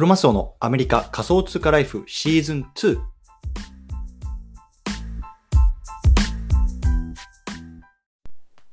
[0.00, 2.98] クロマスオのアメリカ仮想通貨ライフシーズン2。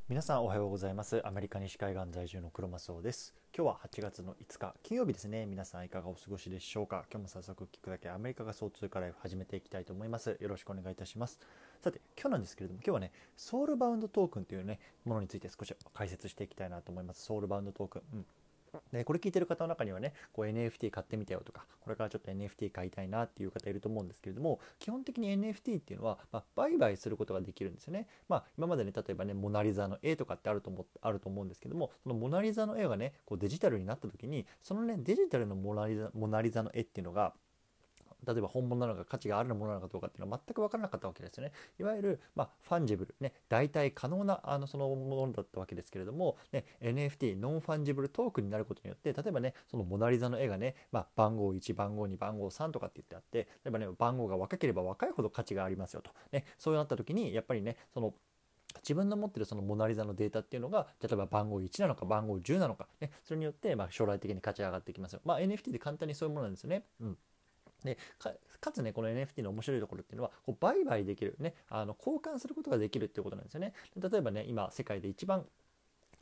[0.08, 1.22] 皆さんおはようございます。
[1.28, 3.36] アメリカ西海岸在住のクロマスオです。
[3.54, 5.46] 今日は8月の5日金曜日ですね。
[5.46, 7.04] 皆さんいかがお過ごしでしょうか？
[7.12, 10.38] 今日も早速聞くだけアメリカ仮想通貨ライフ始めていきたいと思います。
[10.40, 11.42] よろしくお願いいたします。
[11.82, 17.26] さて今日なんですけれども今日はねソウルバウンドトークンというねものについて少し解説していきたいなと思います。
[17.26, 18.02] ソウルバウンドトークン。
[18.14, 18.26] うん
[18.92, 28.08] でこれ聞いてる方の中にはねこう NFT 買ってみたよとかこれからちょっと NFT 買いたいなっていう方いると思うんですけれども基本的に NFT っていうのは、まあ、売買することができるんですよね。
[28.28, 37.34] まあ、今までね例えばねモナリザの絵とかってあると思あると思うんですけどもそのモナリザの絵がねこうデジタルになった時にそのねデジタルのモナリザモナリザの絵っていうのが
[38.26, 41.52] 例えば本物なのか価値があるものなのかどうかっていうのは全く分からなかったわけですよね。
[41.80, 56.12] いわゆる、まあ、ファンジブル、ね、代替可能なあのそのものだったわけですけれども、ね、NFT、ノンファンジブルトークンになることによって、例えばね、そのモナリザの絵がね、まあ、番号1、番号2、番号3とかって言ってあって、例えばね、番号が若ければ若いほど価値がありますよと。
[56.32, 58.14] ね、そうなった時に、やっぱりね、その
[58.82, 65.22] 自分の持ってるそのモナリザのデータっていうのが例えば番号1なのか番号10なのか、ね、それによってま将来的に価値上がってきますよ。
[65.26, 66.84] まあ、NFT で簡単にそういうものなんですよね。
[67.02, 67.18] うん
[67.84, 67.98] で
[68.60, 73.74] かつねこの NFT の面白いところっていうのはこう売買できるねあの交換することができるっていうことなんですよね。
[73.96, 75.46] 例えばね今世界で一番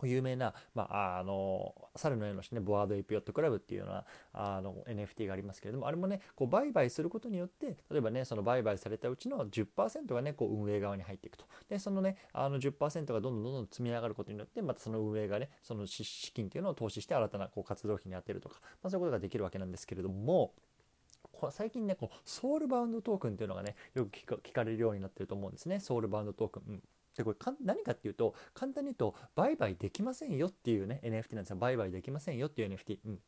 [0.04, 11.46] 有名な、まあ、あの猿の絵のねボワードエピオットクラブっていうようなあの NFT がありますけれどもあれもねこう売買することによって例えばねその売買されたうちの10%がねこう運営側に入っていくと。
[11.70, 20.54] でそのねあの10%がどんどんどんどん積み上がることによってまたその運営がねその資金っていうのを投資して新たなこう活動費に充てるとか、まあ、そういうことができるわけなんですけれども
[21.52, 25.80] 最近ねこうソウルバウンドトークンっていうのがねよく聞かれるようになってると思うんですね。
[25.80, 26.84] ソウルバウンドトークン、うん、
[27.16, 31.58] でこれか何かっていうと簡単に言うと売買できませんよっていうね NFT なんですよ。
[31.58, 33.20] 売買できませんよっていう NFT、うん、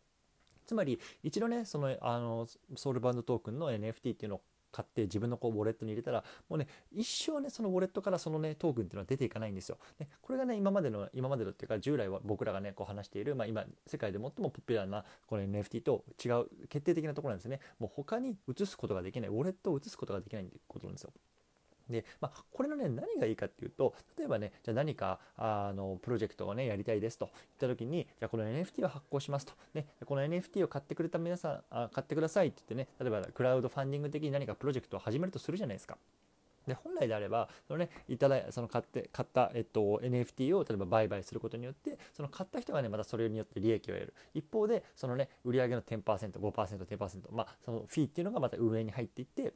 [0.66, 4.42] つまり一度ねそのあのソウルバウンドトークンの NFT っていうのを
[4.78, 9.80] 買って自分のこうウォレットに入れたらもうね一生ねそのウォレットからそのねトークンっていうのは出ていかないんですよ。
[10.00, 17.60] ねこれがね今までの今までのっていうか従来は僕らがねこう話している、まあ、今世界で最もポピュラーなこの NFT と違う決定的なところなんですね。
[17.80, 21.12] もう他に移すことができないウォレットを移すことができないってことなんですよ。
[21.90, 29.54] で、まあ、これのね、何がいいかっていうと、例えばね、じゃあ何か、あの、プロジェクトをね、やりたいですと言った時に、じゃあこの NFT を発行しますと。
[29.74, 35.98] ね、この NFT を買ってくれた皆さん、あ買ってくださいって言ってね、例えばクラウドファンディング的に何かプロジェクトを始めるとするじゃないですか。
[36.68, 49.54] で本来であればそのねいただその買って買った、えっと、NFT を例えば売買することによってその買った人がねまたそれによって利益を得る一方でそのね売上の 10%5%10% まあそのフィーっていうのがまた運営に入っていって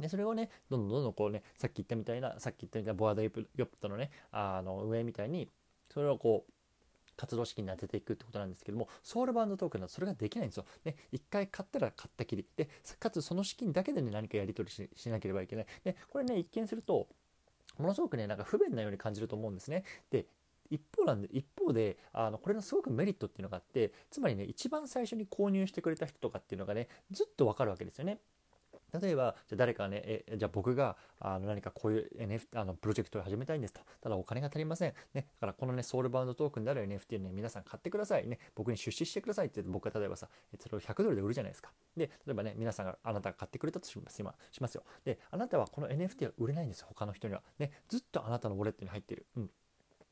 [0.00, 5.48] でそれをねどんどんどんどんこうねさっき言ったみたいなさっき言ったみたいなボアドヨットのねあの運営みたいに
[5.92, 6.52] それをこう
[7.16, 10.66] 活動資金に当てていくってことなんですけどもソウルバンドトークンはそれができないんですよ。
[10.84, 12.68] ね、一回買ったら買ったきりで
[12.98, 15.66] かつその資金だけでね何かやり取りしなければいけない。
[15.84, 17.08] でこれね一見すると
[17.78, 19.84] ものすごくねなんか不便なように感じると思うんですね。
[20.10, 20.26] で
[20.68, 28.18] 一方なんで一方であのこれのすごくメリットっていうのがあってつまりね一番最初に購入してくれた人とかっていうのがねずっとわかるわけですよね。
[29.00, 33.80] 例えばじゃ誰かねえじゃあ僕があの何かこういう NFT あのプロジェクトを始めたいんですと。
[34.00, 38.38] ただお金が足りません、ね、だからこのねソウルバウンドトークンである NFT をね皆さん買ってくださいね。
[38.54, 41.70] 僕に出資してくださいって言って僕が例えばさそれを100ドルで売るじゃないですか。
[41.96, 44.84] で例えばね皆さんがあなたが買ってくれたとします今しますよ。
[45.04, 47.42] であなたはこの NFT は売れないんですよ他の人には。
[47.58, 47.72] ね。
[47.88, 49.26] ずっとあなたのウォレットに入ってる。
[49.36, 49.50] うん。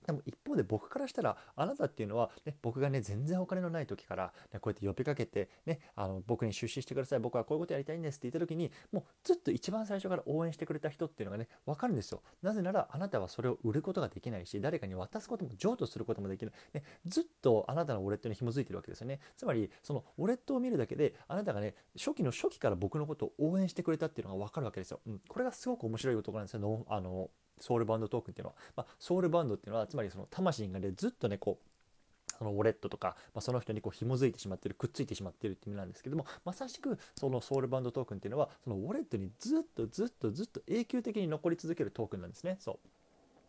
[0.06, 12.22] でも一方で僕からしたらあなたっていうのは、ね、僕がね全然お金のない時から、ね、こうやって呼びかけて、ね、あの僕に出資してください僕はこういうことやりたいんですって言った時にもうずっと一番最初から応援してくれた人っていうのがね分かるんですよ。
[12.42, 19.20] なぜならあなたはそれを売ることができないし誰かに渡すことも譲渡することもできない、ね、ずっとあなたのウォレットに紐づいてるわけですよね。
[19.36, 26.86] つまりそのウォレットを見るだけであなたがね初期の初期から僕のことを応援してくれたっていうのが分かるわけですよ、うん、これがすごく面白いところなんですよ。
[26.88, 42.56] あのソウルバンドトークンっていうのは、まあ、ソウルバンドっていうのはつまりその魂がねずっとねこうそのウォレットとか、まあ、その人にこう紐づいてしまってるくっついてしまってるっていう意味なんですけどもまさしくそのソウルバンドトークンっていうのはそのウォレットにずっとずっとずっと永久的に残り続けるトークンなんですね。
[42.60, 42.78] そう。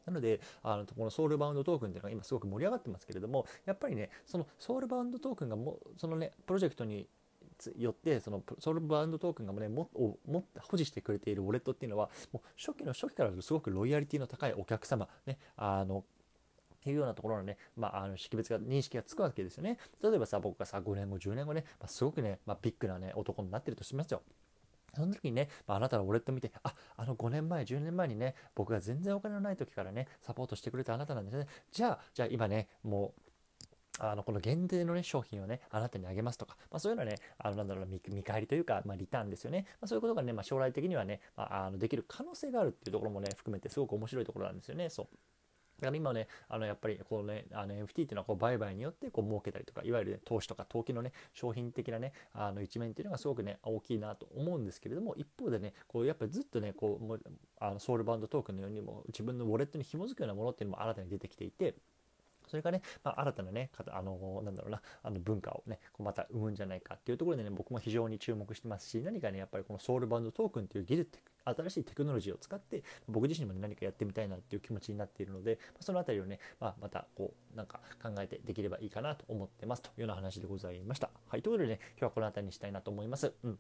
[0.06, 7.08] なので、あのこのソウルバウンドトークンっていうのが今すごく盛り上がってますけれども、やっぱりね、そのソウルバウンドトークンがもそのね、プロジェクトに
[7.78, 16.04] よってそのソルバウンドトークンがもねもをも保持してくれているウォレットっていうのはもう初期の初期からすごくロイヤリティの高いお客様ねあのっ
[16.86, 19.80] ていうようなところのね、まあ、あの識別が認識がつくわけですよね。
[20.04, 24.22] 例えばさ僕がさ5年後10年後ね、まあ、すごくね、まあ、ビッグなね男になってるとしますよ。
[24.96, 31.48] その時にね、まあ、あなたのウォレット見て、あ、あの5年前、10年前にね、僕が全然お金のない時からね、サポートしてくれたあなたなんですね。
[31.72, 33.22] じゃあ、じゃあ今ね、もう
[34.00, 39.66] あのこの限定の、ね、商品をね、あなたにあげますとか、まあ、そういうのはね、あのなんだろう見、見返りというか、まあ、リターンですよね。
[39.82, 44.90] まあ、そういうことがね、まあ、将来的にはね、まあ、あのできる可能性があるっていうところもね、含めてすごく面白いところなんですよね。
[44.90, 45.08] そう
[45.80, 57.20] だから今ね、あのやっぱりこうね、あの NFT っていうのはこう売買によってこう儲けたりとか、いわゆる、ね、投資とか投機のね、商品的なね、あの一面っていうのがすごくね、大きいなと思うんですけれども、一方でね、こうやっぱりずっとね、こう、
[57.60, 61.76] あのソウルバンドトークンのようにも自分のウォレットに紐づくようなものっていうのも新たに出てきていて、
[62.56, 81.10] それがね、まあ、新たなね、あの、なんだろうな、あの文化をね、こうまた生むんじゃないかっていうところでね、僕も非常に注目してますし、何かね、やっぱりこのソウルバンドトークンっていう技術、新しいテクノロジーを使って、僕自身も、ね、何かやってみたいなっていう気持ちになっているので、そのあたりをね、まあ、またこう、なんか考えてできればいいかなと思ってますというような話でございました。
[81.28, 83.34] はい、ということでね、今日はこの辺りにしたいなと思います。
[83.44, 83.60] うん。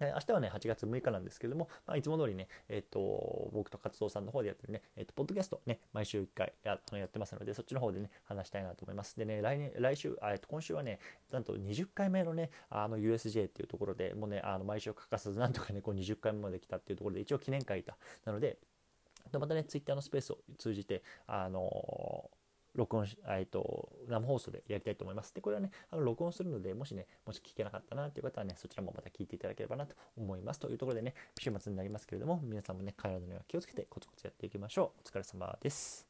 [0.00, 9.16] え明日はね、8月6日なんですけれども、まあ、いつも通りね、えっ、ー、と、僕と活動さんの方でやってるね、えっ、ー、と、ポッドキャストね、毎週1回やあのやってますので、そっちの方でね、話したいなと思います。
[9.16, 10.98] でね、来年、来週、えっと、今週はね、
[11.30, 17.96] なんと20回目のね、あの、USJ っていうところで、もうね、あの、毎週欠かさず、なんとかね、こう20回目まで来たっていうところで、一応記念会だ。
[18.24, 18.58] なので、
[19.32, 22.39] またね、Twitter のスペースを通じて、あのー
[22.74, 25.34] 録音し、えっと、生放送でやりたいと思います。
[25.34, 30.60] で、これはね、あの録音するので、もしね、もし聞けなかったなという方はね、そちらもまた聞いていただければなと思います。
[30.60, 35.00] というところでね、週末になりますけれども、皆さんもね、体には気をつけてコツコツやっていきましょう。
[35.04, 36.09] お疲れ様です。